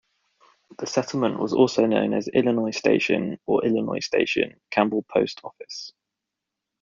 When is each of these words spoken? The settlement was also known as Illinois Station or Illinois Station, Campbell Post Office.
The 0.79 0.87
settlement 0.87 1.37
was 1.37 1.53
also 1.53 1.85
known 1.85 2.15
as 2.15 2.27
Illinois 2.29 2.71
Station 2.75 3.37
or 3.45 3.63
Illinois 3.63 4.03
Station, 4.03 4.59
Campbell 4.71 5.03
Post 5.07 5.41
Office. 5.43 5.93